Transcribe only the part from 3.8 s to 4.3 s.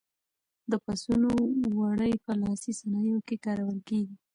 کېږي.